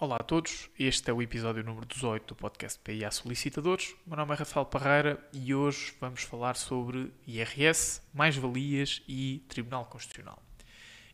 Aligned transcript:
Olá 0.00 0.14
a 0.14 0.22
todos, 0.22 0.70
este 0.78 1.10
é 1.10 1.12
o 1.12 1.20
episódio 1.20 1.64
número 1.64 1.84
18 1.84 2.28
do 2.28 2.36
podcast 2.36 2.78
PIA 2.78 3.10
Solicitadores. 3.10 3.96
O 4.06 4.10
meu 4.10 4.16
nome 4.16 4.32
é 4.32 4.36
Rafael 4.36 4.64
Parreira 4.64 5.18
e 5.32 5.52
hoje 5.52 5.92
vamos 6.00 6.22
falar 6.22 6.54
sobre 6.54 7.12
IRS, 7.26 8.00
mais-valias 8.14 9.02
e 9.08 9.44
Tribunal 9.48 9.86
Constitucional. 9.86 10.40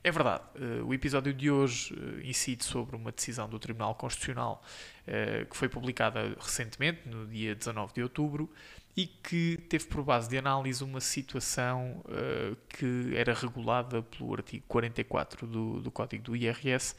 É 0.02 0.10
verdade, 0.10 0.42
eh, 0.56 0.82
o 0.82 0.92
episódio 0.92 1.32
de 1.32 1.50
hoje 1.50 1.94
eh, 1.94 2.28
incide 2.28 2.62
sobre 2.62 2.94
uma 2.94 3.10
decisão 3.10 3.48
do 3.48 3.58
Tribunal 3.58 3.94
Constitucional 3.94 4.62
eh, 5.06 5.46
que 5.50 5.56
foi 5.56 5.70
publicada 5.70 6.36
recentemente, 6.38 7.08
no 7.08 7.26
dia 7.26 7.54
19 7.54 7.94
de 7.94 8.02
outubro, 8.02 8.50
e 8.96 9.06
que 9.06 9.56
teve 9.68 9.86
por 9.86 10.04
base 10.04 10.28
de 10.28 10.38
análise 10.38 10.84
uma 10.84 11.00
situação 11.00 12.02
uh, 12.04 12.56
que 12.68 13.12
era 13.16 13.34
regulada 13.34 14.02
pelo 14.02 14.32
artigo 14.32 14.64
44 14.68 15.46
do, 15.46 15.80
do 15.80 15.90
Código 15.90 16.22
do 16.22 16.36
IRS 16.36 16.94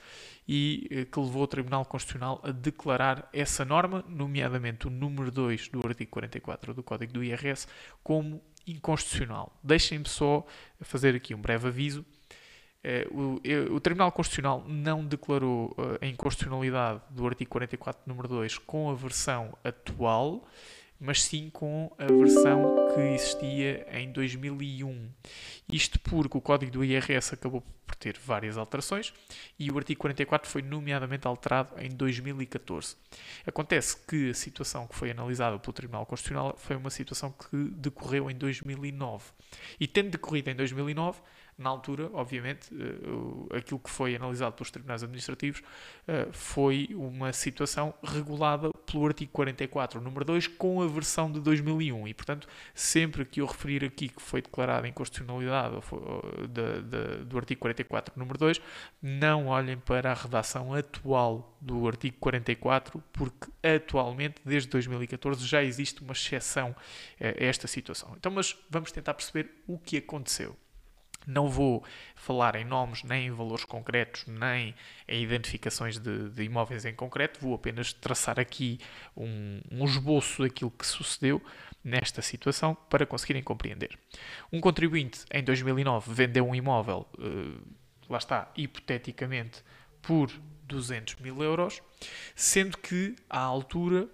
e 0.45 0.87
uh, 0.91 1.05
que 1.05 1.19
levou 1.19 1.43
o 1.43 1.47
Tribunal 1.47 1.85
Constitucional 1.85 2.41
a 2.43 2.51
declarar 2.51 3.29
essa 3.31 3.63
norma, 3.63 4.03
nomeadamente 4.09 4.87
o 4.87 4.89
número 4.89 5.31
2 5.31 5.69
do 5.69 5.87
artigo 5.87 6.11
44 6.11 6.73
do 6.73 6.83
Código 6.83 7.13
do 7.13 7.23
IRS, 7.23 7.65
como 8.03 8.41
inconstitucional. 8.67 9.57
Deixem-me 9.63 10.07
só 10.07 10.45
fazer 10.81 11.15
aqui 11.15 11.33
um 11.33 11.41
breve 11.41 11.69
aviso. 11.69 12.05
Uh, 12.83 13.39
o, 13.71 13.75
o, 13.75 13.79
Tribunal 13.79 14.11
Constitucional 14.11 14.65
não 14.67 15.03
declarou 15.05 15.73
a 16.01 16.05
inconstitucionalidade 16.05 17.01
do 17.09 17.25
artigo 17.25 17.49
44, 17.51 18.01
número 18.05 18.27
2, 18.27 18.57
com 18.59 18.91
a 18.91 18.93
versão 18.93 19.57
atual 19.63 20.45
mas 20.99 21.23
sim 21.23 21.49
com 21.49 21.91
a 21.97 22.05
versão 22.05 22.75
que 22.93 23.01
existia 23.01 23.87
em 23.91 24.11
2001. 24.11 25.09
Isto 25.71 25.99
porque 25.99 26.37
o 26.37 26.41
código 26.41 26.71
do 26.71 26.83
IRS 26.83 27.33
acabou 27.33 27.61
por 27.85 27.95
ter 27.95 28.17
várias 28.17 28.57
alterações 28.57 29.13
e 29.59 29.69
o 29.71 29.77
artigo 29.77 30.01
44 30.01 30.49
foi 30.49 30.61
nomeadamente 30.61 31.27
alterado 31.27 31.79
em 31.79 31.89
2014. 31.89 32.95
Acontece 33.45 33.97
que 34.07 34.29
a 34.31 34.33
situação 34.33 34.87
que 34.87 34.95
foi 34.95 35.11
analisada 35.11 35.59
pelo 35.59 35.73
Tribunal 35.73 36.05
Constitucional 36.05 36.55
foi 36.57 36.75
uma 36.75 36.89
situação 36.89 37.31
que 37.31 37.55
decorreu 37.75 38.29
em 38.29 38.35
2009. 38.35 39.25
E 39.79 39.87
tendo 39.87 40.11
decorrido 40.11 40.49
em 40.49 40.55
2009, 40.55 41.19
na 41.57 41.69
altura, 41.69 42.09
obviamente, 42.13 42.73
uh, 42.73 43.47
aquilo 43.55 43.79
que 43.79 43.89
foi 43.89 44.15
analisado 44.15 44.55
pelos 44.55 44.69
tribunais 44.69 45.03
administrativos 45.03 45.61
uh, 45.61 46.31
foi 46.33 46.89
uma 46.93 47.31
situação 47.31 47.93
regulada 48.03 48.69
pelo 48.85 49.05
artigo 49.05 49.31
44, 49.31 50.01
número 50.01 50.25
2, 50.25 50.47
com 50.47 50.81
a 50.81 50.87
versão 50.87 51.31
de 51.31 51.39
2001. 51.39 52.09
E, 52.09 52.13
portanto, 52.13 52.47
sempre 52.73 53.23
que 53.23 53.39
eu 53.39 53.45
referir 53.45 53.85
aqui 53.85 54.09
que 54.09 54.21
foi 54.21 54.41
declarada 54.41 54.85
inconstitucionalidade 54.87 55.75
de, 56.49 56.81
de, 56.81 57.23
do 57.23 57.37
artigo 57.37 57.61
44, 57.61 58.13
número 58.17 58.37
2, 58.37 58.61
não 59.01 59.47
olhem 59.47 59.77
para 59.77 60.11
a 60.11 60.13
redação 60.13 60.73
atual 60.73 61.57
do 61.61 61.87
artigo 61.87 62.17
44, 62.19 63.01
porque 63.13 63.49
atualmente, 63.63 64.41
desde 64.43 64.69
2014, 64.69 65.45
já 65.45 65.63
existe 65.63 66.01
uma 66.01 66.11
exceção 66.11 66.75
a 67.19 67.43
esta 67.43 67.65
situação. 67.65 68.13
Então, 68.17 68.31
mas 68.31 68.55
vamos 68.69 68.91
tentar 68.91 69.13
perceber 69.13 69.63
o 69.65 69.79
que 69.79 69.97
aconteceu. 69.97 70.55
Não 71.27 71.49
vou 71.49 71.83
falar 72.15 72.55
em 72.55 72.63
nomes, 72.63 73.03
nem 73.03 73.27
em 73.27 73.31
valores 73.31 73.65
concretos, 73.65 74.25
nem 74.27 74.75
em 75.07 75.23
identificações 75.23 75.99
de, 75.99 76.29
de 76.29 76.43
imóveis 76.43 76.85
em 76.85 76.93
concreto, 76.93 77.39
vou 77.39 77.55
apenas 77.55 77.93
traçar 77.93 78.39
aqui 78.39 78.79
um, 79.15 79.61
um, 79.71 79.85
esboço 79.85 80.43
daquilo 80.43 80.71
que 80.71 80.85
sucedeu 80.85 81.41
nesta 81.83 82.21
situação 82.21 82.75
para 82.89 83.05
conseguirem 83.05 83.43
compreender. 83.43 83.97
Um 84.51 84.59
contribuinte 84.59 85.21
em 85.31 85.43
2009 85.43 86.13
vendeu 86.13 86.47
um 86.47 86.55
imóvel, 86.55 87.07
uh, 87.19 87.61
lá 88.09 88.17
está, 88.17 88.51
hipoteticamente, 88.55 89.63
por 90.01 90.31
200 90.63 91.15
mil 91.15 91.41
euros, 91.41 91.81
sendo 92.35 92.77
que, 92.77 93.15
à 93.29 93.39
altura, 93.39 94.07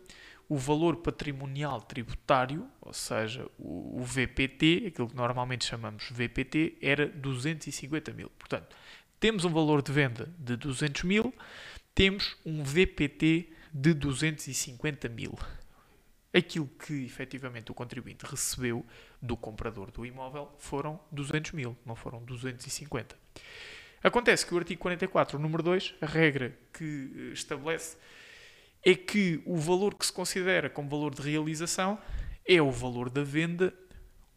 o 0.52 0.58
valor 0.58 0.98
patrimonial 0.98 1.80
tributário, 1.80 2.68
ou 2.82 2.94
seja, 2.94 3.48
o, 3.58 4.04
VPT, 4.04 4.88
aquilo 4.88 5.08
que 5.08 5.16
normalmente 5.16 5.64
chamamos 5.64 6.10
VPT, 6.12 6.78
era 6.82 7.08
250 7.08 8.12
mil. 8.12 8.30
Portanto, 8.38 8.76
temos 9.18 9.46
um 9.46 9.50
valor 9.50 9.82
de 9.82 9.94
venda 9.94 10.30
de 10.38 10.58
200 10.58 11.04
mil, 11.04 11.34
temos 11.96 12.36
um 12.46 12.66
VPT 12.66 13.50
de 13.74 13.94
250 13.94 15.08
mil. 15.08 15.40
Aquilo 16.34 16.68
que 16.68 17.06
efetivamente 17.06 17.72
o 17.72 17.74
contribuinte 17.74 18.26
recebeu 18.26 18.86
do 19.22 19.38
comprador 19.38 19.90
do 19.90 20.06
imóvel 20.06 20.54
foram 20.60 21.00
200 21.14 21.54
mil, 21.54 21.78
não 21.86 21.96
foram 21.96 22.22
250. 22.26 23.16
Acontece 24.04 24.46
que 24.46 24.54
o 24.54 24.58
artigo 24.58 24.82
44, 24.82 25.40
número 25.40 25.64
2, 25.64 25.96
a 26.02 26.06
regra 26.06 26.54
que 26.74 27.32
estabelece 27.32 27.96
é 28.84 28.96
que 28.96 29.42
o 29.46 29.58
valor 29.58 29.96
que 29.96 30.06
se 30.06 30.14
considera 30.14 30.70
como 30.70 30.90
valor 30.90 31.14
de 31.14 31.22
realização 31.22 32.00
é 32.46 32.62
o 32.62 32.72
valor 32.72 33.10
da 33.10 33.24
venda 33.24 33.74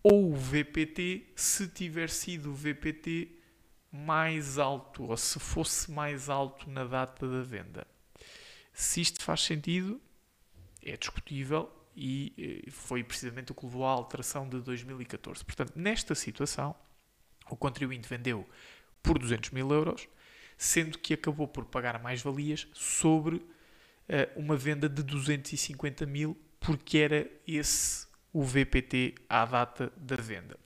ou 0.03 0.33
o 0.33 0.37
VPT 0.37 1.33
se 1.35 1.67
tiver 1.69 2.11
sido 2.11 2.51
o 2.51 2.55
VPT 2.55 3.39
mais 3.91 4.59
alto 4.59 5.05
ou 5.05 5.17
se 5.17 5.39
fosse 5.39 5.91
mais 5.91 6.29
alto 6.29 6.69
na 6.69 6.85
data 6.85 7.27
da 7.27 7.43
venda. 7.43 7.87
Se 8.73 9.01
isto 9.01 9.23
faz 9.23 9.41
sentido, 9.41 10.01
é 10.83 10.97
discutível 10.97 11.71
e 11.97 12.65
eh, 12.67 12.71
foi 12.71 13.05
precisamente 13.05 13.53
o 13.53 13.55
que 13.55 13.65
levou 13.65 13.87
à 13.87 13.91
alteração 13.91 14.49
de 14.49 14.61
2014. 14.61 15.45
Portanto, 15.45 15.73
nesta 15.77 16.15
situação, 16.15 16.75
o 17.49 17.57
contribuinte 17.57 18.09
vendeu 18.09 18.47
por 19.03 19.19
200 19.19 19.51
mil 19.51 19.71
euros, 19.71 20.09
sendo 20.59 20.99
que 20.99 21.15
acabou 21.15 21.47
por 21.47 21.65
pagar 21.65 22.03
mais-valias 22.03 22.67
sobre 22.73 23.37
uh, 23.37 23.54
uma 24.37 24.57
venda 24.57 24.89
de 24.89 25.03
250 25.03 26.07
mil, 26.07 26.37
porque 26.61 26.99
era 26.99 27.31
esse 27.47 28.07
o 28.33 28.43
VPT 28.43 29.15
à 29.29 29.45
data 29.45 29.93
da 29.97 30.17
venda. 30.17 30.59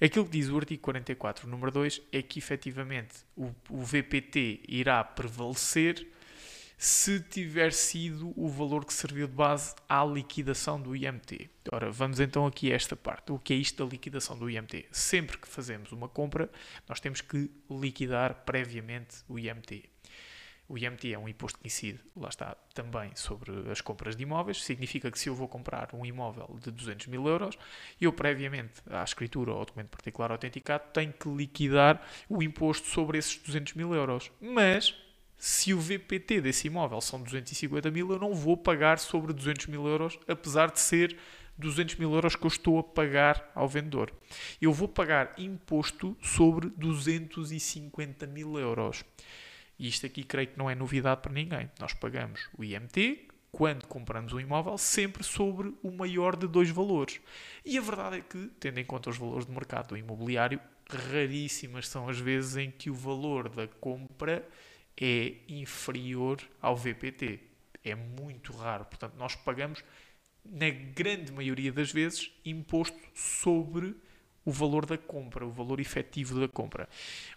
Aquilo 0.00 0.24
que 0.24 0.32
diz 0.32 0.48
o 0.48 0.56
artigo 0.56 0.80
44, 0.80 1.46
número 1.46 1.70
2, 1.70 2.00
é 2.10 2.22
que 2.22 2.38
efetivamente 2.38 3.16
o, 3.36 3.54
o 3.68 3.82
VPT 3.82 4.62
irá 4.66 5.04
prevalecer 5.04 6.08
se 6.78 7.20
tiver 7.20 7.72
sido 7.72 8.32
o 8.34 8.48
valor 8.48 8.84
que 8.84 8.92
serviu 8.92 9.28
de 9.28 9.34
base 9.34 9.72
à 9.88 10.04
liquidação 10.04 10.80
do 10.80 10.96
IMT. 10.96 11.48
Ora, 11.70 11.92
vamos 11.92 12.18
então 12.18 12.44
aqui 12.44 12.72
a 12.72 12.74
esta 12.74 12.96
parte. 12.96 13.30
O 13.30 13.38
que 13.38 13.52
é 13.52 13.56
isto 13.56 13.84
da 13.84 13.88
liquidação 13.88 14.36
do 14.36 14.50
IMT? 14.50 14.86
Sempre 14.90 15.38
que 15.38 15.46
fazemos 15.46 15.92
uma 15.92 16.08
compra, 16.08 16.50
nós 16.88 16.98
temos 16.98 17.20
que 17.20 17.48
liquidar 17.70 18.42
previamente 18.44 19.18
o 19.28 19.38
IMT. 19.38 19.91
O 20.68 20.78
IMT 20.78 21.12
é 21.12 21.18
um 21.18 21.28
imposto 21.28 21.58
que 21.58 21.66
incide, 21.66 22.00
lá 22.16 22.28
está, 22.28 22.56
também 22.72 23.10
sobre 23.14 23.70
as 23.70 23.80
compras 23.80 24.16
de 24.16 24.22
imóveis. 24.22 24.62
Significa 24.62 25.10
que 25.10 25.18
se 25.18 25.28
eu 25.28 25.34
vou 25.34 25.48
comprar 25.48 25.90
um 25.92 26.06
imóvel 26.06 26.58
de 26.62 26.70
200 26.70 27.08
mil 27.08 27.26
euros, 27.26 27.58
eu 28.00 28.12
previamente 28.12 28.80
à 28.88 29.02
escritura 29.02 29.52
ou 29.52 29.64
documento 29.64 29.88
particular 29.88 30.30
autenticado 30.30 30.84
tenho 30.92 31.12
que 31.12 31.28
liquidar 31.28 32.00
o 32.28 32.42
imposto 32.42 32.88
sobre 32.88 33.18
esses 33.18 33.36
200 33.36 33.74
mil 33.74 33.94
euros. 33.94 34.30
Mas 34.40 34.94
se 35.36 35.74
o 35.74 35.80
VPT 35.80 36.40
desse 36.40 36.68
imóvel 36.68 37.00
são 37.00 37.20
250 37.20 37.90
mil, 37.90 38.12
eu 38.12 38.18
não 38.18 38.32
vou 38.32 38.56
pagar 38.56 38.98
sobre 39.00 39.32
200 39.32 39.66
mil 39.66 39.86
euros, 39.86 40.18
apesar 40.28 40.70
de 40.70 40.78
ser 40.78 41.18
200 41.58 41.96
mil 41.96 42.14
euros 42.14 42.36
que 42.36 42.44
eu 42.44 42.48
estou 42.48 42.78
a 42.78 42.82
pagar 42.84 43.50
ao 43.54 43.68
vendedor. 43.68 44.12
Eu 44.60 44.72
vou 44.72 44.88
pagar 44.88 45.34
imposto 45.36 46.16
sobre 46.22 46.70
250 46.70 48.26
mil 48.26 48.58
euros. 48.58 49.04
E 49.82 49.88
isto 49.88 50.06
aqui 50.06 50.22
creio 50.22 50.46
que 50.46 50.56
não 50.56 50.70
é 50.70 50.76
novidade 50.76 51.22
para 51.22 51.32
ninguém. 51.32 51.68
Nós 51.80 51.92
pagamos 51.92 52.48
o 52.56 52.62
IMT 52.62 53.26
quando 53.50 53.84
compramos 53.88 54.32
um 54.32 54.38
imóvel 54.38 54.78
sempre 54.78 55.24
sobre 55.24 55.74
o 55.82 55.90
maior 55.90 56.36
de 56.36 56.46
dois 56.46 56.70
valores. 56.70 57.20
E 57.64 57.76
a 57.76 57.80
verdade 57.80 58.18
é 58.18 58.20
que, 58.20 58.48
tendo 58.60 58.78
em 58.78 58.84
conta 58.84 59.10
os 59.10 59.18
valores 59.18 59.44
de 59.44 59.50
mercado 59.50 59.88
do 59.88 59.96
imobiliário, 59.96 60.60
raríssimas 60.88 61.88
são 61.88 62.08
as 62.08 62.16
vezes 62.16 62.56
em 62.56 62.70
que 62.70 62.90
o 62.90 62.94
valor 62.94 63.48
da 63.48 63.66
compra 63.66 64.48
é 64.96 65.34
inferior 65.48 66.40
ao 66.60 66.76
VPT. 66.76 67.40
É 67.82 67.96
muito 67.96 68.52
raro. 68.52 68.84
Portanto, 68.84 69.16
nós 69.16 69.34
pagamos, 69.34 69.82
na 70.44 70.70
grande 70.70 71.32
maioria 71.32 71.72
das 71.72 71.90
vezes, 71.90 72.30
imposto 72.44 72.96
sobre 73.16 73.96
o 74.44 74.50
valor 74.50 74.86
da 74.86 74.98
compra, 74.98 75.46
o 75.46 75.50
valor 75.50 75.80
efetivo 75.80 76.40
da 76.40 76.48
compra. 76.48 76.88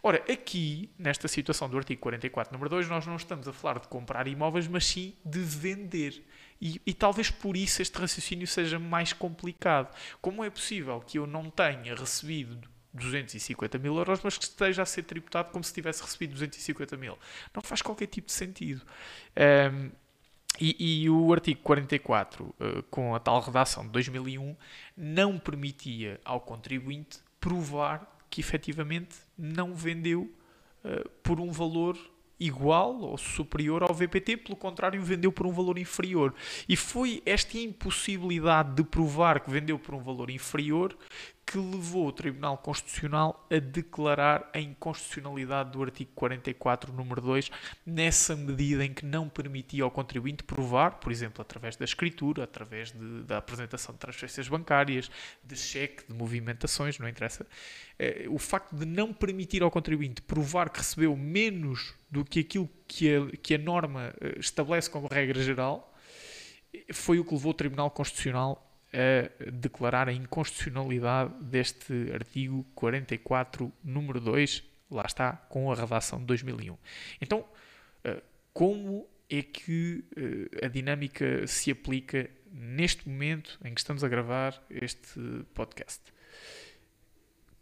Ora, 0.01 0.17
aqui, 0.31 0.89
nesta 0.97 1.27
situação 1.27 1.69
do 1.69 1.77
artigo 1.77 2.01
44, 2.01 2.53
número 2.53 2.69
2, 2.69 2.87
nós 2.87 3.05
não 3.05 3.15
estamos 3.15 3.47
a 3.47 3.53
falar 3.53 3.79
de 3.79 3.87
comprar 3.87 4.27
imóveis, 4.27 4.67
mas 4.67 4.85
sim 4.85 5.13
de 5.23 5.39
vender. 5.39 6.23
E, 6.59 6.81
e, 6.85 6.93
talvez 6.93 7.29
por 7.29 7.55
isso 7.57 7.81
este 7.81 7.97
raciocínio 7.97 8.47
seja 8.47 8.79
mais 8.79 9.13
complicado. 9.13 9.93
Como 10.21 10.43
é 10.43 10.49
possível 10.49 10.99
que 11.01 11.19
eu 11.19 11.27
não 11.27 11.49
tenha 11.49 11.93
recebido 11.95 12.67
250 12.93 13.77
mil 13.77 13.97
euros, 13.97 14.21
mas 14.23 14.37
que 14.37 14.45
esteja 14.45 14.81
a 14.81 14.85
ser 14.85 15.03
tributado 15.03 15.51
como 15.51 15.63
se 15.63 15.73
tivesse 15.73 16.01
recebido 16.01 16.31
250 16.33 16.97
mil? 16.97 17.17
Não 17.53 17.61
faz 17.61 17.81
qualquer 17.81 18.07
tipo 18.07 18.27
de 18.27 18.33
sentido. 18.33 18.81
Um, 19.73 19.91
e, 20.59 21.03
e, 21.03 21.09
o 21.09 21.33
artigo 21.33 21.59
44, 21.61 22.43
uh, 22.43 22.53
eh, 22.59 22.83
com 22.89 23.15
a 23.15 23.19
tal 23.19 23.39
redação 23.41 23.83
de 23.83 23.89
2001, 23.89 24.55
não 24.95 25.37
permitia 25.37 26.19
ao 26.23 26.39
contribuinte 26.39 27.19
provar 27.39 28.19
que 28.29 28.41
efetivamente 28.41 29.15
não 29.37 29.73
vendeu 29.73 30.21
uh, 30.83 31.09
por 31.23 31.39
um 31.39 31.51
valor 31.51 31.97
igual 32.39 32.99
ou 33.01 33.17
superior 33.17 33.83
ao 33.83 33.93
VPT, 33.93 34.37
pelo 34.37 34.55
contrário, 34.55 35.01
vendeu 35.01 35.31
por 35.31 35.47
um 35.47 35.51
valor 35.51 35.77
inferior. 35.77 36.33
E 36.67 36.75
foi 36.75 37.21
esta 37.25 37.57
impossibilidade 37.57 38.75
de 38.75 38.83
provar 38.83 39.39
que 39.39 39.49
vendeu 39.49 39.79
por 39.79 39.95
um 39.95 39.99
valor 39.99 40.29
inferior 40.29 40.97
que 41.45 41.57
levou 41.59 42.07
o 42.07 42.11
Tribunal 42.11 42.57
Constitucional 42.57 43.45
a 43.51 43.59
declarar 43.59 44.49
a 44.51 44.59
inconstitucionalidade 44.59 45.71
do 45.71 45.83
artigo 45.83 46.09
44, 46.15 46.91
número 46.91 47.21
2, 47.21 47.51
nessa 47.85 48.35
medida 48.35 48.83
em 48.83 48.91
que 48.91 49.05
não 49.05 49.29
permitia 49.29 49.83
ao 49.83 49.91
contribuinte 49.91 50.43
provar, 50.43 50.95
por 50.95 51.11
exemplo, 51.11 51.41
através 51.41 51.75
da 51.75 51.85
escritura, 51.85 52.43
através 52.43 52.91
de, 52.91 53.23
da 53.23 53.37
apresentação 53.37 53.93
de 53.93 53.99
transferências 53.99 54.47
bancárias, 54.47 55.11
de 55.43 55.55
cheque, 55.55 56.07
de 56.07 56.13
movimentações, 56.13 56.97
não 56.97 57.07
interessa, 57.07 57.45
eh, 57.99 58.25
o 58.27 58.39
facto 58.39 58.75
de 58.75 58.85
não 58.85 59.13
permitir 59.13 59.61
ao 59.61 59.69
contribuinte 59.69 60.23
provar 60.23 60.69
que 60.71 60.79
recebeu 60.79 61.15
menos 61.15 61.93
do 62.09 62.25
que 62.25 62.39
aquilo 62.39 62.67
que 62.87 63.15
a, 63.15 63.37
que 63.37 63.53
a 63.53 63.57
norma 63.59 64.15
eh, 64.19 64.39
estabelece 64.39 64.89
como 64.89 65.07
regra 65.07 65.43
geral, 65.43 65.93
foi 66.91 67.19
o 67.19 67.25
que 67.25 67.33
levou 67.33 67.51
o 67.51 67.53
Tribunal 67.53 67.91
Constitucional 67.91 68.65
a 68.93 69.51
declarar 69.51 70.07
a 70.07 70.13
inconstitucionalidade 70.13 71.33
deste 71.43 72.11
artigo 72.13 72.65
44, 72.75 73.71
número 73.83 74.19
2, 74.19 74.63
lá 74.89 75.03
está, 75.05 75.33
com 75.33 75.71
a 75.71 75.75
redação 75.75 76.19
de 76.19 76.25
2001. 76.25 76.77
Então, 77.19 77.45
eh, 78.03 78.21
como 78.53 79.07
é 79.29 79.41
que 79.41 80.03
eh, 80.15 80.65
a 80.65 80.69
dinâmica 80.69 81.45
se 81.47 81.71
aplica 81.71 82.29
neste 82.51 83.09
momento 83.09 83.59
em 83.63 83.73
que 83.73 83.81
estamos 83.81 84.03
a 84.03 84.07
gravar 84.07 84.63
este 84.69 85.19
podcast? 85.53 86.01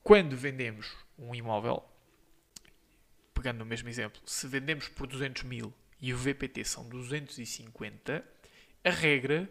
Quando 0.03 0.35
vendemos 0.35 0.95
um 1.17 1.33
imóvel, 1.33 1.83
pegando 3.33 3.61
o 3.61 3.65
mesmo 3.65 3.89
exemplo, 3.89 4.21
se 4.25 4.47
vendemos 4.47 4.87
por 4.89 5.07
200 5.07 5.43
mil 5.43 5.73
e 6.01 6.13
o 6.13 6.17
VPT 6.17 6.65
são 6.65 6.87
250, 6.89 8.23
a 8.83 8.89
regra 8.89 9.49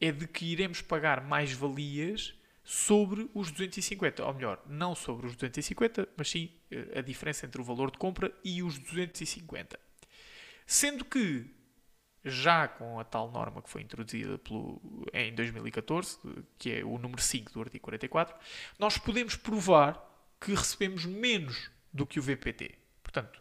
é 0.00 0.10
de 0.10 0.26
que 0.26 0.46
iremos 0.46 0.80
pagar 0.80 1.22
mais 1.22 1.52
valias 1.52 2.34
sobre 2.64 3.28
os 3.34 3.50
250, 3.50 4.24
ou 4.24 4.34
melhor, 4.34 4.62
não 4.66 4.94
sobre 4.94 5.26
os 5.26 5.34
250, 5.34 6.08
mas 6.16 6.30
sim 6.30 6.50
eh, 6.70 6.98
a 6.98 7.00
diferença 7.00 7.46
entre 7.46 7.60
o 7.60 7.64
valor 7.64 7.90
de 7.90 7.98
compra 7.98 8.32
e 8.44 8.62
os 8.62 8.78
250. 8.78 9.78
Sendo 10.66 11.04
que 11.04 11.46
já 12.24 12.68
com 12.68 13.00
a 13.00 13.04
tal 13.04 13.30
norma 13.30 13.62
que 13.62 13.70
foi 13.70 13.82
introduzida 13.82 14.38
pelo, 14.38 14.80
em 15.12 15.34
2014, 15.34 16.18
que 16.58 16.72
é 16.72 16.84
o 16.84 16.98
número 16.98 17.20
5 17.20 17.52
do 17.52 17.60
artigo 17.60 17.82
44, 17.84 18.36
nós 18.78 18.98
podemos 18.98 19.36
provar 19.36 20.06
que 20.40 20.54
recebemos 20.54 21.04
menos 21.04 21.70
do 21.92 22.06
que 22.06 22.18
o 22.18 22.22
VPT. 22.22 22.78
Portanto, 23.02 23.39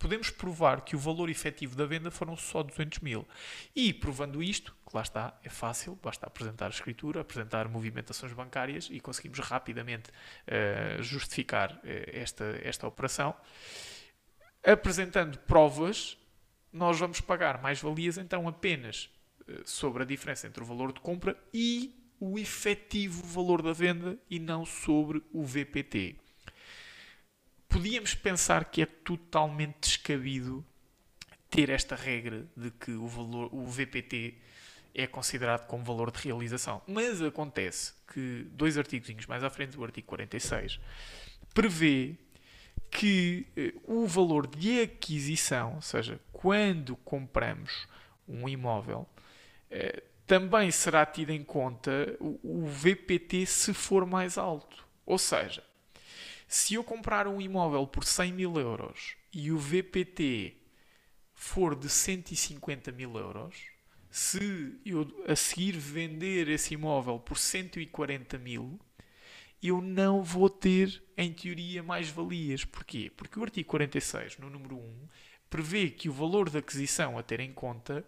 podemos 0.00 0.30
provar 0.30 0.80
que 0.80 0.96
o 0.96 0.98
valor 0.98 1.28
efetivo 1.28 1.76
da 1.76 1.84
venda 1.84 2.10
foram 2.10 2.34
só 2.34 2.62
200 2.62 3.00
mil. 3.00 3.28
E 3.76 3.92
provando 3.92 4.42
isto, 4.42 4.74
que 4.88 4.96
lá 4.96 5.02
está, 5.02 5.38
é 5.44 5.50
fácil, 5.50 5.96
basta 6.02 6.26
apresentar 6.26 6.66
a 6.66 6.70
escritura, 6.70 7.20
apresentar 7.20 7.68
movimentações 7.68 8.32
bancárias 8.32 8.88
e 8.90 8.98
conseguimos 8.98 9.38
rapidamente 9.40 10.10
uh, 10.10 11.02
justificar 11.02 11.72
uh, 11.72 11.80
esta, 11.84 12.44
esta 12.64 12.86
operação. 12.86 13.36
Apresentando 14.64 15.38
provas, 15.40 16.16
nós 16.72 16.98
vamos 16.98 17.20
pagar 17.20 17.60
mais-valias 17.60 18.16
então 18.16 18.48
apenas 18.48 19.10
uh, 19.46 19.68
sobre 19.68 20.02
a 20.02 20.06
diferença 20.06 20.46
entre 20.46 20.62
o 20.62 20.66
valor 20.66 20.94
de 20.94 21.00
compra 21.00 21.36
e 21.52 21.94
o 22.18 22.38
efetivo 22.38 23.22
valor 23.22 23.60
da 23.60 23.74
venda 23.74 24.18
e 24.30 24.38
não 24.38 24.64
sobre 24.64 25.22
o 25.30 25.44
VPT 25.44 26.29
podíamos 27.70 28.14
pensar 28.14 28.66
que 28.66 28.82
é 28.82 28.86
totalmente 28.86 29.76
descabido 29.80 30.64
ter 31.48 31.70
esta 31.70 31.94
regra 31.94 32.46
de 32.56 32.70
que 32.72 32.90
o 32.90 33.06
valor, 33.06 33.48
o 33.52 33.64
VPT 33.66 34.34
é 34.94 35.06
considerado 35.06 35.66
como 35.66 35.84
valor 35.84 36.10
de 36.10 36.20
realização. 36.20 36.82
Mas 36.86 37.22
acontece 37.22 37.94
que 38.12 38.46
dois 38.50 38.76
artigos 38.76 39.26
mais 39.26 39.42
à 39.42 39.48
frente, 39.48 39.78
o 39.78 39.84
artigo 39.84 40.06
46, 40.08 40.80
prevê 41.54 42.16
que 42.90 43.46
eh, 43.56 43.72
o 43.84 44.04
valor 44.06 44.48
de 44.48 44.82
aquisição, 44.82 45.76
ou 45.76 45.82
seja, 45.82 46.20
quando 46.32 46.96
compramos 46.96 47.86
um 48.28 48.48
imóvel, 48.48 49.08
eh, 49.70 50.02
também 50.26 50.70
será 50.72 51.06
tido 51.06 51.30
em 51.30 51.44
conta 51.44 52.16
o, 52.18 52.38
o 52.42 52.66
VPT 52.66 53.46
se 53.46 53.72
for 53.72 54.04
mais 54.04 54.36
alto. 54.36 54.84
Ou 55.06 55.18
seja, 55.18 55.62
se 56.50 56.74
eu 56.74 56.82
comprar 56.82 57.28
um 57.28 57.40
imóvel 57.40 57.86
por 57.86 58.02
100 58.02 58.32
mil 58.32 58.58
euros 58.58 59.14
e 59.32 59.52
o 59.52 59.56
VPT 59.56 60.56
for 61.32 61.76
de 61.76 61.88
150 61.88 62.90
mil 62.90 63.16
euros, 63.16 63.54
se 64.10 64.80
eu 64.84 65.06
a 65.28 65.36
seguir 65.36 65.78
vender 65.78 66.48
esse 66.48 66.74
imóvel 66.74 67.20
por 67.20 67.38
140 67.38 68.36
mil, 68.38 68.80
eu 69.62 69.80
não 69.80 70.24
vou 70.24 70.50
ter, 70.50 71.00
em 71.16 71.32
teoria, 71.32 71.84
mais 71.84 72.08
valias. 72.10 72.64
Porquê? 72.64 73.12
Porque 73.16 73.38
o 73.38 73.44
artigo 73.44 73.68
46, 73.68 74.38
no 74.38 74.50
número 74.50 74.76
1, 74.76 75.08
prevê 75.48 75.88
que 75.88 76.08
o 76.08 76.12
valor 76.12 76.50
da 76.50 76.58
aquisição 76.58 77.16
a 77.16 77.22
ter 77.22 77.38
em 77.38 77.52
conta 77.52 78.04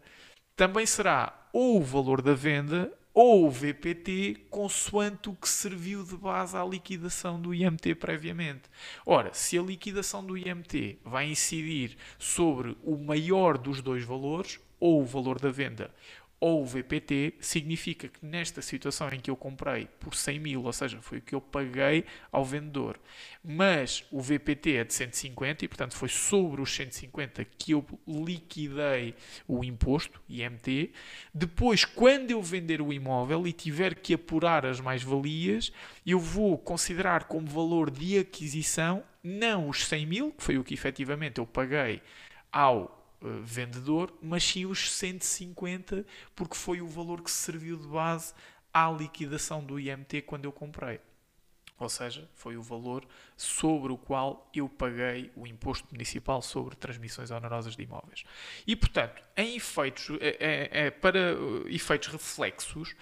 também 0.56 0.84
será 0.84 1.48
ou 1.52 1.78
o 1.78 1.84
valor 1.84 2.20
da 2.20 2.34
venda 2.34 2.92
ou 3.14 3.46
o 3.46 3.50
VPT 3.50 4.46
consoante 4.48 5.28
o 5.28 5.34
que 5.34 5.48
serviu 5.48 6.02
de 6.04 6.16
base 6.16 6.56
à 6.56 6.64
liquidação 6.64 7.40
do 7.40 7.54
IMT 7.54 7.94
previamente. 7.96 8.62
Ora, 9.04 9.34
se 9.34 9.58
a 9.58 9.62
liquidação 9.62 10.24
do 10.24 10.36
IMT 10.36 10.98
vai 11.04 11.30
incidir 11.30 11.96
sobre 12.18 12.76
o 12.82 12.96
maior 12.96 13.58
dos 13.58 13.82
dois 13.82 14.04
valores, 14.04 14.58
ou 14.80 15.00
o 15.00 15.06
valor 15.06 15.38
da 15.38 15.50
venda, 15.50 15.94
ou 16.42 16.62
o 16.62 16.66
VPT, 16.66 17.34
significa 17.38 18.08
que 18.08 18.26
nesta 18.26 18.60
situação 18.60 19.08
em 19.10 19.20
que 19.20 19.30
eu 19.30 19.36
comprei 19.36 19.86
por 20.00 20.12
100 20.12 20.40
mil, 20.40 20.64
ou 20.64 20.72
seja, 20.72 21.00
foi 21.00 21.18
o 21.18 21.22
que 21.22 21.36
eu 21.36 21.40
paguei 21.40 22.04
ao 22.32 22.44
vendedor, 22.44 22.98
mas 23.44 24.04
o 24.10 24.20
VPT 24.20 24.74
é 24.74 24.82
de 24.82 24.92
150 24.92 25.64
e, 25.64 25.68
portanto, 25.68 25.94
foi 25.94 26.08
sobre 26.08 26.60
os 26.60 26.74
150 26.74 27.44
que 27.44 27.70
eu 27.70 27.86
liquidei 28.08 29.14
o 29.46 29.62
imposto, 29.62 30.20
IMT. 30.28 30.90
Depois, 31.32 31.84
quando 31.84 32.32
eu 32.32 32.42
vender 32.42 32.82
o 32.82 32.92
imóvel 32.92 33.46
e 33.46 33.52
tiver 33.52 33.94
que 33.94 34.12
apurar 34.12 34.66
as 34.66 34.80
mais-valias, 34.80 35.72
eu 36.04 36.18
vou 36.18 36.58
considerar 36.58 37.24
como 37.24 37.46
valor 37.46 37.88
de 37.88 38.18
aquisição 38.18 39.04
não 39.22 39.68
os 39.68 39.86
100 39.86 40.06
mil, 40.06 40.32
que 40.32 40.42
foi 40.42 40.58
o 40.58 40.64
que 40.64 40.74
efetivamente 40.74 41.38
eu 41.38 41.46
paguei 41.46 42.02
ao 42.50 43.01
eh, 43.22 43.40
vendedor, 43.42 44.12
mas 44.20 44.44
sim 44.44 44.66
os 44.66 44.90
150, 44.92 46.04
porque 46.34 46.56
foi 46.56 46.80
o 46.80 46.88
valor 46.88 47.22
que 47.22 47.30
serviu 47.30 47.76
de 47.76 47.86
base 47.86 48.34
à 48.72 48.90
liquidação 48.90 49.62
do 49.62 49.78
IMT 49.78 50.22
quando 50.22 50.44
eu 50.44 50.52
comprei. 50.52 51.00
Ou 51.78 51.88
seja, 51.88 52.28
foi 52.34 52.56
o 52.56 52.62
valor 52.62 53.04
sobre 53.36 53.92
o 53.92 53.98
qual 53.98 54.48
eu 54.54 54.68
paguei 54.68 55.32
o 55.34 55.46
imposto 55.46 55.86
municipal 55.90 56.40
sobre 56.40 56.76
transmissões 56.76 57.30
onerosas 57.30 57.74
de 57.74 57.82
imóveis. 57.82 58.24
E, 58.64 58.76
portanto, 58.76 59.22
em 59.36 59.56
efeitos, 59.56 60.08
é, 60.20 60.68
é, 60.70 60.90
para 60.90 61.34
efeitos 61.66 62.08
reflexos, 62.08 62.94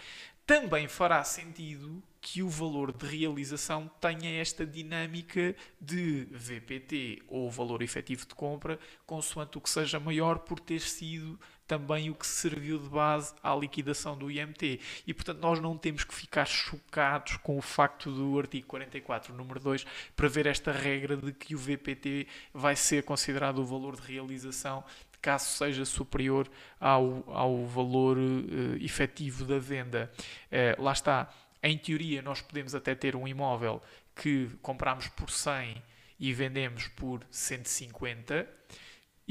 também 0.51 0.89
fará 0.89 1.23
sentido 1.23 2.03
que 2.21 2.43
o 2.43 2.49
valor 2.49 2.93
de 2.93 3.07
realização 3.07 3.89
tenha 4.01 4.41
esta 4.41 4.67
dinâmica 4.67 5.55
de 5.81 6.27
VPT 6.33 7.23
ou 7.29 7.49
valor 7.49 7.83
efetivo 7.83 8.27
de 8.27 8.35
compra, 8.35 8.77
consoante 9.07 9.59
o 9.59 9.61
que 9.61 9.71
seja 9.71 10.01
maior, 10.01 10.41
por 10.41 10.59
ter 10.59 10.81
sido 10.81 11.39
também 11.69 12.11
o 12.11 12.17
que 12.17 12.27
serviu 12.27 12.81
de 12.81 12.89
base 12.89 13.33
à 13.45 13.55
liquidação 13.55 14.19
do 14.19 14.29
IMT. 14.29 14.81
E, 15.07 15.15
portanto, 15.15 15.39
nós 15.39 15.61
não 15.61 15.79
temos 15.79 16.03
que 16.03 16.13
ficar 16.13 16.47
chocados 16.47 17.37
com 17.37 17.57
o 17.57 17.63
facto 17.63 18.11
do 18.11 18.37
artigo 18.37 18.67
44, 18.67 19.33
número 19.33 19.61
2, 19.61 19.87
prever 20.17 20.47
esta 20.49 20.73
regra 20.73 21.17
de 21.17 21.33
que 21.33 21.55
o 21.55 21.59
VPT 21.59 22.27
vai 22.53 22.75
ser 22.75 23.05
considerado 23.05 23.61
o 23.61 23.65
valor 23.65 23.95
de 23.95 24.03
realização 24.03 24.83
caso 25.21 25.47
seja 25.51 25.85
superior 25.85 26.49
ao, 26.79 27.25
ao 27.31 27.67
valor 27.67 28.17
uh, 28.17 28.77
efetivo 28.81 29.45
da 29.45 29.59
venda. 29.59 30.11
Uh, 30.51 30.83
lá 30.83 30.93
está, 30.93 31.29
em 31.63 31.77
teoria, 31.77 32.23
nós 32.23 32.41
podemos 32.41 32.75
até 32.75 32.95
ter 32.95 33.15
um 33.15 33.29
imóvel 33.29 33.83
que 34.15 34.51
compramos 34.63 35.09
por 35.09 35.31
100 35.31 35.83
e 36.19 36.33
vendemos 36.33 36.89
por 36.89 37.27
150 37.31 38.47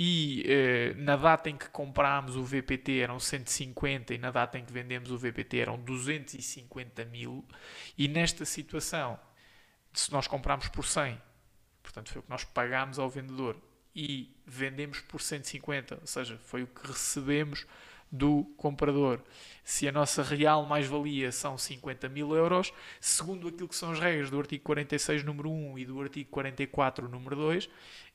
e 0.01 0.43
eh, 0.47 0.93
na 0.95 1.17
data 1.17 1.49
em 1.49 1.57
que 1.57 1.67
comprámos 1.69 2.37
o 2.37 2.43
VPT 2.43 2.99
eram 2.99 3.19
150 3.19 4.13
e 4.13 4.17
na 4.17 4.31
data 4.31 4.57
em 4.57 4.63
que 4.63 4.71
vendemos 4.71 5.11
o 5.11 5.17
VPT 5.17 5.59
eram 5.59 5.77
250 5.77 7.03
mil 7.05 7.45
e 7.97 8.07
nesta 8.07 8.45
situação 8.45 9.19
se 9.93 10.09
nós 10.11 10.25
compramos 10.25 10.69
por 10.69 10.85
100 10.85 11.21
portanto 11.83 12.11
foi 12.11 12.21
o 12.21 12.23
que 12.23 12.29
nós 12.29 12.45
pagámos 12.45 12.97
ao 12.97 13.09
vendedor 13.09 13.61
e 14.01 14.29
vendemos 14.45 15.01
por 15.01 15.19
150, 15.19 15.97
ou 15.99 16.07
seja, 16.07 16.39
foi 16.45 16.63
o 16.63 16.67
que 16.67 16.87
recebemos 16.87 17.65
do 18.09 18.45
comprador. 18.55 19.21
Se 19.61 19.89
a 19.89 19.91
nossa 19.91 20.23
real 20.23 20.65
mais-valia 20.65 21.33
são 21.33 21.57
50 21.57 22.07
mil 22.07 22.33
euros, 22.33 22.71
segundo 23.01 23.49
aquilo 23.49 23.67
que 23.67 23.75
são 23.75 23.91
as 23.91 23.99
regras 23.99 24.29
do 24.29 24.39
artigo 24.39 24.63
46, 24.63 25.25
número 25.25 25.51
1 25.51 25.79
e 25.79 25.85
do 25.85 26.01
artigo 26.01 26.29
44, 26.29 27.09
número 27.09 27.35
2, 27.35 27.69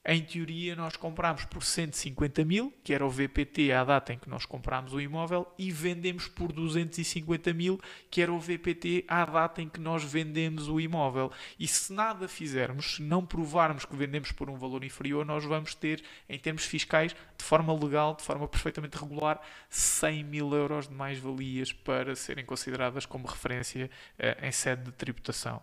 em 0.07 0.23
teoria, 0.23 0.77
nós 0.77 0.97
comprámos 0.97 1.47
por 1.47 1.63
150 1.63 2.45
mil, 2.45 2.73
que 2.85 2.93
era 2.93 3.07
o 3.07 3.09
VPT 3.09 3.73
à 3.73 3.83
data 3.83 4.13
em 4.13 4.19
que 4.19 4.29
nós 4.29 4.45
comprámos 4.45 4.93
o 4.93 5.01
imóvel, 5.01 5.51
e 5.59 5.71
vendemos 5.71 6.29
por 6.29 6.53
250 6.53 7.55
mil, 7.55 7.81
que 8.11 8.21
era 8.21 8.31
o 8.31 8.39
VPT 8.39 9.07
à 9.09 9.25
data 9.25 9.63
em 9.63 9.69
que 9.69 9.81
nós 9.81 10.05
vendemos 10.05 10.69
o 10.69 10.79
imóvel. 10.79 11.33
E 11.59 11.67
se 11.67 11.91
nada 11.93 12.29
fizermos, 12.29 12.97
se 12.97 13.03
não 13.03 13.25
provarmos 13.25 13.87
que 13.87 13.97
vendemos 13.97 14.31
por 14.31 14.51
um 14.51 14.57
valor 14.57 14.85
inferior, 14.85 15.25
nós 15.25 15.43
vamos 15.45 15.75
ter, 15.75 16.03
em 16.29 16.39
termos 16.39 16.67
fiscais, 16.67 17.17
de 17.39 17.45
forma 17.45 17.73
legal, 17.73 18.15
de 18.15 18.23
forma 18.23 18.47
perfeitamente 18.47 18.99
regular, 18.99 19.41
100 19.71 20.23
mil 20.25 20.55
euros 20.55 20.87
de 20.87 20.95
mais-valias 20.95 21.73
para 21.73 22.15
serem 22.15 22.45
consideradas 22.45 23.07
como 23.07 23.27
referência 23.27 23.91
eh, 24.19 24.49
em 24.49 24.53
sede 24.53 24.85
de 24.85 24.93
tributação 24.93 25.63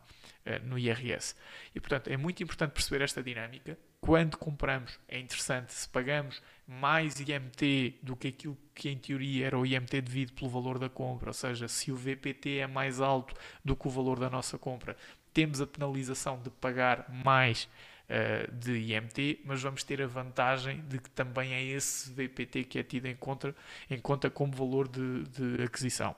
no 0.64 0.78
IRS. 0.78 1.36
E, 1.76 1.80
portanto, 1.80 2.08
é 2.10 2.18
muito 2.18 2.42
importante 2.42 2.72
perceber 2.72 3.04
esta 3.04 3.22
dinâmica 3.22 3.78
quando 4.02 4.36
compramos, 4.36 5.00
é 5.08 5.20
interessante, 5.20 5.72
se 5.72 5.88
pagamos 5.88 6.42
mais 6.68 7.20
IMT 7.20 8.00
do 8.02 8.16
que 8.16 8.30
aquilo 8.30 8.58
que 8.74 8.90
em 8.90 8.98
teoria 8.98 9.46
era 9.46 9.60
o 9.60 9.64
IMT 9.64 10.02
devido 10.02 10.34
pelo 10.34 10.50
valor 10.50 10.80
da 10.80 10.90
compra, 10.90 11.30
ou 11.30 11.34
seja, 11.34 11.68
se 11.68 11.92
o 11.92 11.96
VPT 11.96 12.58
é 12.58 12.68
mais 12.68 13.00
alto 13.00 13.36
do 13.64 13.76
que 13.76 13.88
o 13.88 13.92
valor 13.92 14.20
da 14.20 14.28
nossa 14.28 14.58
compra, 14.58 14.98
temos 15.32 15.62
a 15.62 15.68
penalização 15.68 16.42
de 16.42 16.50
pagar 16.50 17.06
mais 17.10 17.70
uh, 18.10 18.52
de 18.52 18.92
IMT, 18.92 19.42
mas 19.46 19.62
vamos 19.62 19.84
ter 19.84 20.02
a 20.02 20.08
vantagem 20.08 20.82
de 20.88 20.98
que 20.98 21.10
também 21.12 21.54
é 21.54 21.64
esse 21.64 22.12
VPT 22.12 22.64
que 22.64 22.80
é 22.80 22.84
tido 22.84 23.06
em 23.06 23.16
conta, 23.16 23.56
em 23.88 24.00
conta 24.00 24.32
como 24.32 24.52
valor 24.52 24.88
de, 24.88 25.24
de 25.26 25.64
aquisição. 25.64 26.16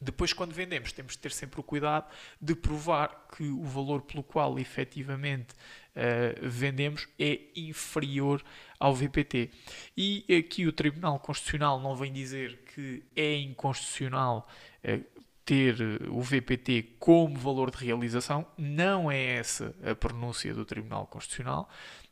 Depois, 0.00 0.32
quando 0.32 0.52
vendemos, 0.52 0.92
temos 0.92 1.12
de 1.12 1.18
ter 1.18 1.32
sempre 1.32 1.60
o 1.60 1.62
cuidado 1.62 2.06
de 2.40 2.54
provar 2.54 3.26
que 3.36 3.44
o 3.44 3.64
valor 3.64 4.02
pelo 4.02 4.22
qual 4.22 4.58
efetivamente 4.58 5.52
uh, 5.52 6.48
vendemos 6.48 7.08
é 7.18 7.40
inferior 7.56 8.42
ao 8.78 8.94
VPT. 8.94 9.50
E 9.96 10.24
aqui 10.36 10.66
o 10.66 10.72
Tribunal 10.72 11.18
Constitucional 11.18 11.80
não 11.80 11.96
vem 11.96 12.12
dizer 12.12 12.58
que 12.74 13.02
é 13.16 13.36
inconstitucional 13.36 14.48
uh, 14.84 15.18
ter 15.48 15.76
o 16.10 16.20
VPT 16.20 16.96
como 16.98 17.38
valor 17.38 17.70
de 17.70 17.82
realização, 17.82 18.46
não 18.58 19.10
é 19.10 19.18
essa 19.36 19.74
a 19.82 19.94
pronúncia 19.94 20.52
do 20.52 20.62
Tribunal 20.62 21.06
Constitucional. 21.06 21.70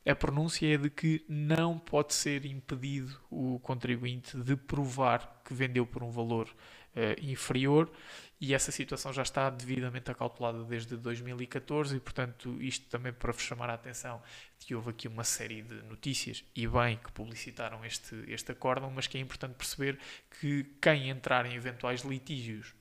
A 0.09 0.15
pronúncia 0.15 0.75
é 0.75 0.79
de 0.79 0.89
que 0.89 1.23
não 1.29 1.79
pode 1.79 2.15
ser 2.15 2.47
impedido 2.47 3.15
o 3.31 3.59
contribuinte 3.59 4.39
de 4.39 4.57
provar 4.57 5.43
que 5.45 5.53
vendeu 5.53 5.85
por 5.85 6.03
um 6.03 6.11
valor 6.11 6.49
uh, 6.97 7.21
inferior 7.23 7.91
e 8.41 8.53
essa 8.53 8.71
situação 8.71 9.13
já 9.13 9.23
está 9.23 9.49
devidamente 9.49 10.11
acautelada 10.11 10.63
desde 10.65 10.97
2014 10.97 11.97
e, 11.97 12.01
portanto, 12.01 12.61
isto 12.61 12.87
também 12.89 13.13
para 13.13 13.33
vos 13.33 13.43
chamar 13.43 13.71
a 13.71 13.75
atenção 13.75 14.23
que 14.59 14.75
houve 14.75 14.91
aqui 14.91 15.09
uma 15.09 15.25
série 15.25 15.63
de 15.63 15.75
notícias, 15.85 16.45
e 16.55 16.67
bem, 16.67 16.99
que 16.99 17.11
publicitaram 17.13 17.83
este, 17.85 18.15
este 18.29 18.53
acórdão, 18.53 18.91
mas 18.91 19.07
que 19.07 19.17
é 19.17 19.21
importante 19.21 19.55
perceber 19.55 19.99
que 20.39 20.65
quem 20.83 21.09
entrar 21.09 21.47
em 21.47 21.55
eventuais 21.55 22.03
litígios 22.03 22.75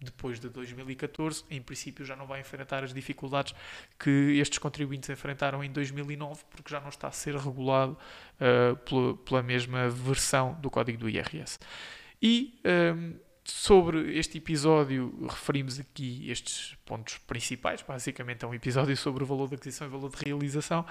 depois 0.00 0.38
de 0.38 0.48
2014, 0.48 1.44
em 1.50 1.60
princípio 1.60 2.04
já 2.04 2.14
não 2.14 2.24
vai 2.24 2.40
enfrentar 2.40 2.84
as 2.84 2.94
dificuldades 2.94 3.52
que 3.98 4.38
estes 4.38 4.58
contribuintes 4.58 5.10
enfrentaram 5.10 5.64
em 5.64 5.72
2009, 5.72 6.44
porque 6.50 6.70
já 6.70 6.80
não 6.80 6.88
está 6.88 7.08
a 7.08 7.12
ser 7.12 7.34
regulado 7.34 7.98
uh, 8.40 8.76
pela, 8.76 9.16
pela 9.16 9.42
mesma 9.42 9.88
versão 9.90 10.54
do 10.60 10.70
código 10.70 10.98
do 10.98 11.08
IRS. 11.08 11.58
E 12.22 12.60
um, 12.64 12.70
ehm, 12.70 13.27
sobre 13.50 14.18
este 14.18 14.38
episódio, 14.38 15.26
referimos 15.26 15.80
aqui 15.80 16.30
estes 16.30 16.76
pontos 16.84 17.18
principais. 17.18 17.82
Basicamente, 17.82 18.44
é 18.44 18.48
um 18.48 18.54
episódio 18.54 18.96
sobre 18.96 19.24
o 19.24 19.26
valor 19.26 19.48
de 19.48 19.54
aquisição 19.54 19.86
e 19.86 19.90
valor 19.90 20.10
de 20.10 20.24
realização. 20.24 20.84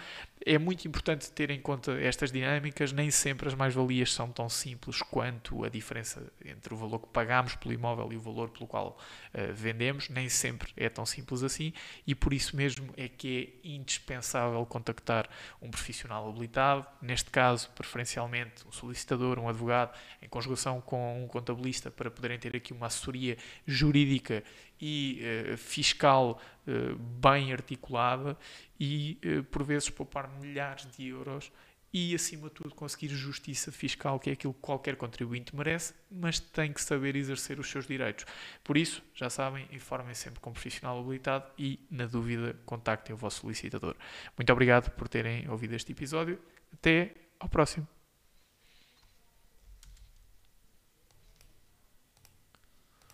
É 0.45 0.57
muito 0.57 0.87
importante 0.87 1.31
ter 1.31 1.51
em 1.51 1.61
conta 1.61 1.91
estas 1.99 2.31
dinâmicas. 2.31 2.91
Nem 2.91 3.11
sempre 3.11 3.47
as 3.47 3.53
mais-valias 3.53 4.11
são 4.11 4.31
tão 4.31 4.49
simples 4.49 5.01
quanto 5.01 5.63
a 5.63 5.69
diferença 5.69 6.31
entre 6.43 6.73
o 6.73 6.77
valor 6.77 6.99
que 6.99 7.07
pagamos 7.07 7.55
pelo 7.55 7.73
imóvel 7.73 8.11
e 8.11 8.17
o 8.17 8.19
valor 8.19 8.49
pelo 8.49 8.67
qual 8.67 8.97
uh, 9.33 9.53
vendemos. 9.53 10.09
Nem 10.09 10.27
sempre 10.27 10.71
é 10.75 10.89
tão 10.89 11.05
simples 11.05 11.43
assim 11.43 11.73
e 12.05 12.15
por 12.15 12.33
isso 12.33 12.55
mesmo 12.55 12.91
é 12.97 13.07
que 13.07 13.61
é 13.63 13.67
indispensável 13.69 14.65
contactar 14.65 15.29
um 15.61 15.69
profissional 15.69 16.27
habilitado. 16.27 16.85
Neste 17.01 17.29
caso, 17.29 17.69
preferencialmente, 17.71 18.67
um 18.67 18.71
solicitador, 18.71 19.37
um 19.37 19.47
advogado, 19.47 19.95
em 20.21 20.27
conjugação 20.27 20.81
com 20.81 21.23
um 21.23 21.27
contabilista, 21.27 21.91
para 21.91 22.09
poderem 22.09 22.39
ter 22.49 22.57
aqui 22.57 22.73
uma 22.73 22.87
assessoria 22.87 23.37
jurídica 23.65 24.43
e 24.79 25.21
uh, 25.53 25.57
fiscal 25.57 26.41
uh, 26.67 26.95
bem 26.95 27.51
articulada 27.51 28.37
e, 28.79 29.17
uh, 29.25 29.43
por 29.45 29.63
vezes, 29.63 29.89
poupar 29.89 30.29
milhares 30.39 30.87
de 30.95 31.07
euros 31.07 31.51
e, 31.93 32.13
acima 32.13 32.49
de 32.49 32.55
tudo, 32.55 32.75
conseguir 32.75 33.07
justiça 33.09 33.71
fiscal, 33.71 34.19
que 34.19 34.29
é 34.29 34.33
aquilo 34.33 34.53
que 34.53 34.59
qualquer 34.59 34.95
contribuinte 34.97 35.55
merece, 35.55 35.93
mas 36.11 36.39
tem 36.39 36.71
que 36.71 36.81
saber 36.81 37.15
exercer 37.15 37.59
os 37.59 37.69
seus 37.69 37.87
direitos. 37.87 38.25
Por 38.63 38.77
isso, 38.77 39.01
já 39.13 39.29
sabem, 39.29 39.67
informem 39.71 40.13
sempre 40.13 40.39
com 40.39 40.49
um 40.49 40.53
profissional 40.53 40.99
habilitado 40.99 41.49
e, 41.57 41.79
na 41.89 42.05
dúvida, 42.05 42.55
contactem 42.65 43.15
o 43.15 43.17
vosso 43.17 43.41
solicitador. 43.41 43.95
Muito 44.37 44.51
obrigado 44.51 44.91
por 44.91 45.07
terem 45.07 45.49
ouvido 45.49 45.75
este 45.75 45.91
episódio. 45.91 46.39
Até 46.73 47.15
ao 47.39 47.49
próximo. 47.49 47.87